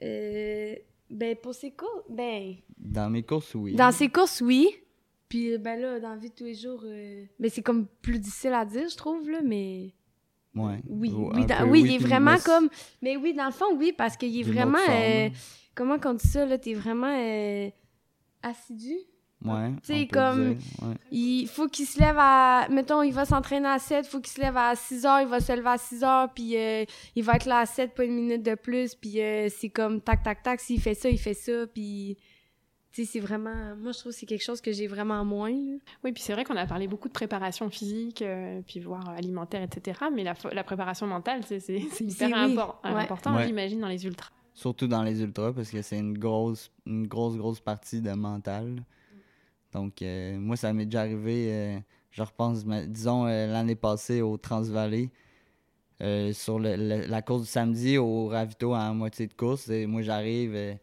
[0.03, 0.75] Euh,
[1.11, 2.55] ben, pour ses courses, ben...
[2.79, 3.75] Dans mes courses, oui.
[3.75, 4.69] Dans ses courses, oui.
[5.29, 7.87] Puis, euh, ben là, dans la vie de tous les jours, euh, ben, c'est comme
[8.03, 9.93] plus difficile à dire, je trouve, là, mais...
[10.55, 10.81] Ouais.
[10.89, 12.69] Oui, Ou oui, un dans- peu, oui, il est vraiment mais comme...
[13.03, 14.79] Mais oui, dans le fond, oui, parce qu'il est vraiment...
[14.91, 15.29] euh,
[15.75, 16.57] comment qu'on dit ça, là?
[16.59, 17.69] T'es vraiment euh,
[18.43, 18.95] assidu.
[19.45, 19.71] Ouais.
[19.85, 20.95] tu sais, comme- dire, ouais.
[21.13, 22.67] Il faut qu'il se lève à...
[22.71, 25.39] Mettons, il va s'entraîner à 7, faut qu'il se lève à 6 heures, il va
[25.41, 28.15] se lever à 6 heures, puis euh, il va être là à 7, pas une
[28.15, 31.35] minute de plus, puis euh, c'est comme tac, tac, tac, s'il fait ça, il fait
[31.35, 32.17] ça, puis...
[33.05, 33.77] C'est vraiment...
[33.77, 35.77] Moi, je trouve que c'est quelque chose que j'ai vraiment moins, là.
[36.05, 39.63] Oui, puis c'est vrai qu'on a parlé beaucoup de préparation physique, euh, puis voire alimentaire,
[39.63, 40.01] etc.
[40.15, 41.59] Mais la, la préparation mentale, c'est
[42.01, 43.47] hyper oui, important, Ouais.
[43.47, 44.31] j'imagine, dans les ultras.
[44.55, 48.83] Surtout dans les ultras, parce que c'est une grosse, une grosse, grosse partie de mental.
[49.73, 51.79] Donc, euh, moi, ça m'est déjà arrivé, euh,
[52.11, 55.11] je repense, mais, disons, euh, l'année passée au Transvalley,
[56.01, 59.69] euh, sur le- le- la course du samedi au ravito à moitié de course.
[59.69, 60.75] Et moi, j'arrive, euh,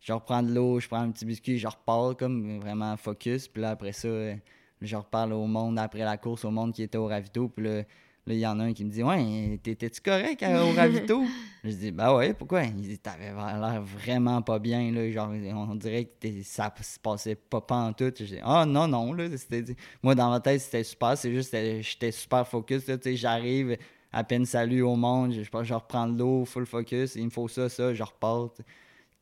[0.00, 3.48] je reprends de l'eau, je prends un petit biscuit, je repars comme vraiment focus.
[3.48, 4.34] Puis là, après ça, euh,
[4.80, 7.48] je reparle au monde après la course, au monde qui était au ravito.
[7.48, 7.82] Puis là,
[8.26, 11.22] il y en a un qui me dit Ouais, t'étais-tu correct euh, au ravito?
[11.64, 12.64] Je dis Bah ouais, pourquoi?
[12.64, 15.10] Il dit T'avais l'air vraiment pas bien, là.
[15.10, 18.12] Genre, on dirait que ça se passait pas en tout.
[18.18, 19.28] Je dis Ah non, non, là.
[19.36, 21.18] C'était, moi, dans ma tête, c'était super.
[21.18, 22.96] C'est juste que j'étais super focus, là.
[22.96, 23.76] Tu sais, j'arrive,
[24.12, 27.16] à peine salut au monde, je, je reprends de l'eau, full focus.
[27.16, 28.48] Il me faut ça, ça, je repars.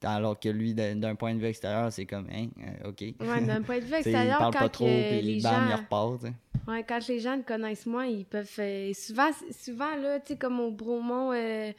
[0.04, 2.46] Alors que lui, d'un point de vue extérieur, c'est comme, hein,
[2.84, 3.00] euh, OK.
[3.00, 5.64] Ouais, d'un point de vue sais, il extérieur, parle quand pas trop, puis les bam,
[5.66, 5.76] il gens...
[5.76, 6.20] repart.
[6.20, 6.32] tu sais.
[6.68, 8.48] Ouais, quand les gens le connaissent moins, ils peuvent.
[8.58, 11.72] euh, souvent, souvent, là, tu sais, comme au Bromont, euh,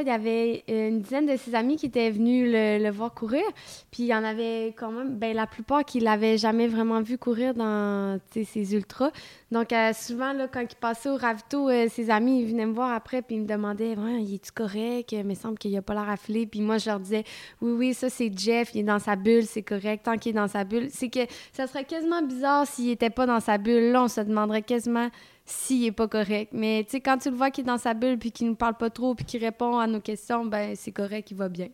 [0.00, 3.44] il y avait euh, une dizaine de ses amis qui étaient venus le, voir courir.
[3.90, 7.18] Puis il y en avait quand même, ben, la plupart qui l'avaient jamais vraiment vu
[7.18, 9.10] courir dans ses ultras.
[9.50, 12.92] Donc, euh, souvent, là, quand il passait au ravito, euh, ses amis venaient me voir
[12.92, 15.12] après, puis ils me demandaient ouais, Il est-tu correct?
[15.12, 16.46] Il me semble qu'il a pas l'air afflé.
[16.46, 17.24] Puis moi, je leur disais
[17.60, 20.04] Oui, oui, ça, c'est Jeff, il est dans sa bulle, c'est correct.
[20.04, 21.20] Tant qu'il est dans sa bulle, c'est que
[21.52, 23.92] ça serait quasiment bizarre s'il était pas dans sa bulle.
[23.92, 25.08] Là, on se demanderait quasiment
[25.50, 26.52] s'il est pas correct.
[26.54, 28.54] Mais tu sais, quand tu le vois qu'il est dans sa bulle, puis qu'il nous
[28.54, 31.68] parle pas trop, puis qu'il répond à nos questions, ben c'est correct, il va bien.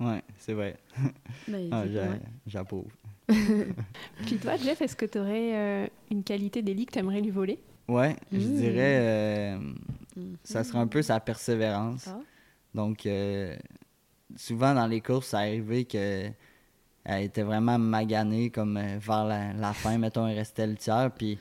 [0.00, 0.76] Ouais, c'est vrai.
[1.48, 1.84] Ben, Ah.
[2.46, 2.86] J'approuve.
[4.26, 7.58] Puis toi, Jeff, est-ce que tu aurais une qualité d'élite que tu aimerais lui voler?
[7.88, 8.56] Ouais, je Mm.
[8.56, 9.58] dirais, euh,
[10.16, 10.36] Mhm.
[10.44, 12.08] ça serait un peu sa persévérance.
[12.08, 12.20] Ah.
[12.74, 13.56] Donc, euh,
[14.36, 16.28] souvent dans les courses, ça arrivait que
[17.04, 21.10] elle était vraiment maganée, comme euh, vers la, la fin, mettons, il restait le tiers,
[21.16, 21.38] puis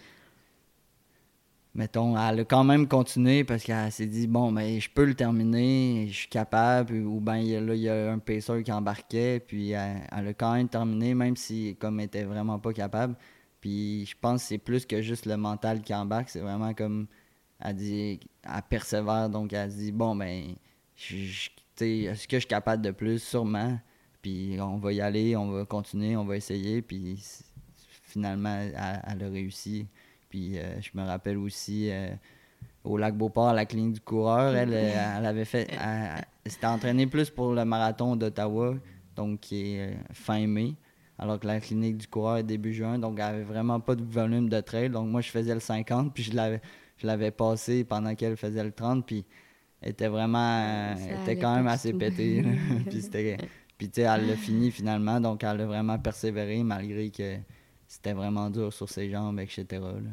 [1.76, 5.14] mettons, elle a quand même continué parce qu'elle s'est dit, bon, mais je peux le
[5.16, 9.72] terminer, je suis capable, ou a- là, il y a un pacer qui embarquait, puis
[9.72, 13.16] elle, a quand même terminé, même si, comme elle était vraiment pas capable.
[13.62, 17.08] Puis je pense que c'est plus que juste le mental qui embarque, c'est vraiment comme,
[17.60, 20.56] elle dit, elle persévère, donc elle dit, bon, ben,
[20.96, 23.20] je- je- est-ce que je suis capable de plus?
[23.24, 23.80] Sûrement.
[24.22, 26.82] Puis on va y aller, on va continuer, on va essayer.
[26.82, 27.24] Puis
[28.04, 29.88] finalement, elle a réussi.
[30.32, 32.10] Puis euh, je me rappelle aussi euh,
[32.86, 35.68] au lac Beauport, à la clinique du coureur, elle, euh, elle avait fait.
[35.72, 38.76] Elle, elle s'était entraînée plus pour le marathon d'Ottawa,
[39.16, 40.74] donc qui est fin mai.
[41.20, 44.04] Alors que la clinique du coureur est début juin, donc elle avait vraiment pas de
[44.04, 44.90] volume de trail.
[44.90, 46.62] Donc moi, je faisais le 50, puis je l'avais,
[46.98, 49.26] je l'avais passé pendant qu'elle faisait le 30, puis
[49.82, 50.96] elle était vraiment.
[50.98, 52.44] elle était quand même assez pétée.
[52.90, 53.38] puis c'était.
[53.78, 57.38] Puis tu sais, elle l'a fini finalement, donc elle a vraiment persévéré malgré que
[57.92, 59.66] c'était vraiment dur sur ses jambes, etc.
[59.72, 60.12] là.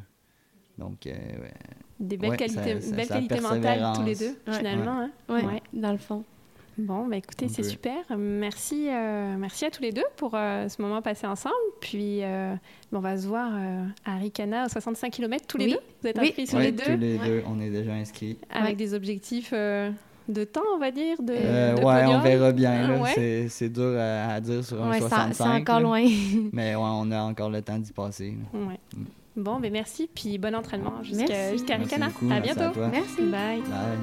[0.79, 1.53] Donc, euh, ouais.
[2.01, 4.37] Des belles Ouais, qualités, ça- ça- belles qualités mentales tous les deux.
[4.47, 4.53] Ouais.
[4.59, 5.01] finalement.
[5.01, 5.11] hein.
[5.29, 5.63] Ouais, Ouais.
[5.73, 6.23] dans le fond.
[6.81, 7.97] Bon, bah écoutez, c'est super.
[8.17, 11.57] Merci, euh, merci à tous les deux pour euh, ce moment passé ensemble.
[11.81, 12.55] Puis, euh,
[12.93, 15.73] on va se voir euh, à Ricana, à 65 km tous les Oui.
[15.73, 15.79] deux?
[16.03, 16.29] Vous êtes Oui.
[16.29, 17.27] inscrits sur Ouais, les deux, tous les Ouais.
[17.27, 18.39] deux, on est déjà inscrits.
[18.49, 18.75] avec Ouais.
[18.77, 19.91] des objectifs euh,
[20.29, 21.21] de temps, on va dire.
[21.21, 22.87] De, Euh, de ouais, on verra bien.
[22.87, 22.97] là.
[23.03, 23.11] Ouais.
[23.13, 25.35] C'est- C'est dur à, à dire sur un Ouais, ça- 65.
[25.35, 26.01] c'est encore là.
[26.01, 26.05] loin.
[26.53, 28.37] Mais ouais, on a encore le temps d'y passer.
[28.55, 28.79] Ouais.
[29.39, 32.09] Bon, ben merci, puis bon entraînement jusqu'à Merci Ricana.
[32.09, 32.81] beaucoup, à merci bientôt.
[32.91, 33.23] Merci.
[33.23, 33.61] Bye.
[33.61, 33.99] Bye.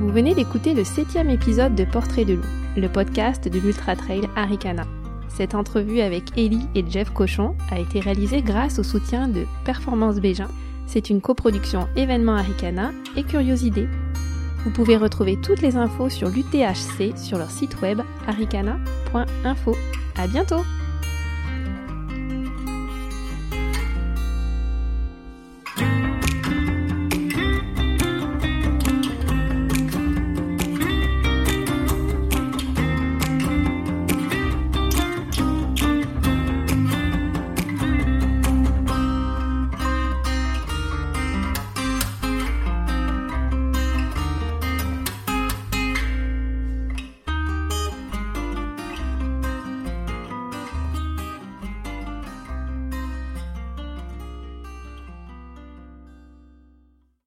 [0.00, 2.44] Vous venez d'écouter le septième épisode de Portrait de loup,
[2.76, 4.84] le podcast de l'Ultra Trail Aricana.
[5.28, 10.16] Cette entrevue avec Ellie et Jeff Cochon a été réalisée grâce au soutien de Performance
[10.16, 10.48] Bégin.
[10.86, 13.88] C'est une coproduction événement Aricana et Curiosité.
[14.64, 18.97] Vous pouvez retrouver toutes les infos sur l'UTHC sur leur site web aricana.info.
[20.16, 20.64] À bientôt!